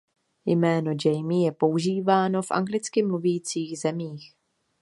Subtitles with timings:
[0.45, 4.33] Jméno Jamie je používáno v anglicky mluvících zemích.